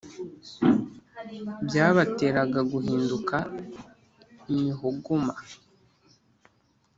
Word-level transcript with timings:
byabatera 1.65 2.41
guhinduka 2.71 3.37
imihogoma. 4.51 5.33